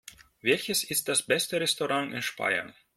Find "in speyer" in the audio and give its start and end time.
2.11-2.73